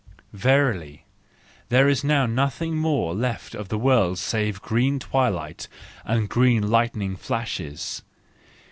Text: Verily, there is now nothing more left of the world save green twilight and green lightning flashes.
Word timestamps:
Verily, 0.33 1.05
there 1.69 1.87
is 1.87 2.03
now 2.03 2.25
nothing 2.25 2.75
more 2.75 3.13
left 3.13 3.53
of 3.53 3.69
the 3.69 3.77
world 3.77 4.17
save 4.17 4.59
green 4.59 4.97
twilight 4.97 5.67
and 6.03 6.27
green 6.27 6.71
lightning 6.71 7.15
flashes. 7.15 8.01